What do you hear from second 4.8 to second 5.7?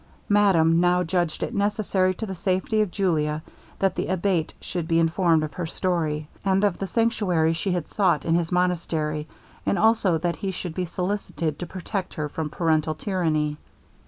be informed of her